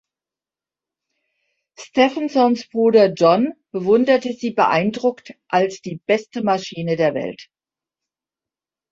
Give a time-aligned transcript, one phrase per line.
[1.77, 7.51] Stephensons Bruder John bewunderte sie beeindruckt als die „beste Maschine der Welt“.